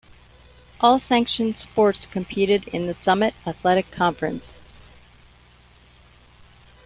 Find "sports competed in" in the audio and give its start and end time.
1.59-2.87